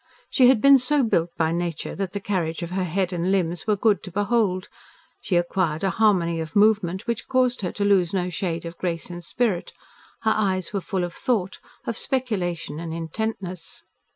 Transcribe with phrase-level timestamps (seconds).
[0.31, 3.67] She had been so built by nature that the carriage of her head and limbs
[3.67, 4.67] was good to behold.
[5.21, 9.11] She acquired a harmony of movement which caused her to lose no shade of grace
[9.11, 9.73] and spirit.
[10.21, 13.83] Her eyes were full of thought, of speculation, and intentness.